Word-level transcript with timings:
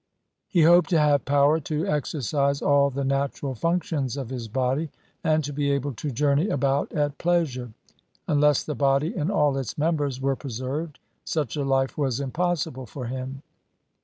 He 0.47 0.63
hoped 0.63 0.89
to 0.89 0.99
have 0.99 1.25
power 1.25 1.59
to 1.59 1.85
exercise 1.85 2.59
all 2.59 2.89
the 2.89 3.03
natural 3.03 3.53
functions 3.53 4.17
of 4.17 4.29
his 4.31 4.47
body, 4.47 4.89
and 5.23 5.43
to 5.43 5.53
be 5.53 5.69
able 5.69 5.93
to 5.93 6.09
journey 6.09 6.49
about 6.49 6.91
at 6.91 7.19
pleasure; 7.19 7.71
unless 8.27 8.63
the 8.63 8.73
body 8.73 9.13
and 9.13 9.29
all 9.29 9.55
its 9.57 9.77
members 9.77 10.19
were 10.19 10.35
preserved, 10.35 10.97
such 11.23 11.55
a 11.55 11.63
life 11.63 11.99
was 11.99 12.19
impossible 12.19 12.87
for 12.87 13.05
him. 13.05 13.43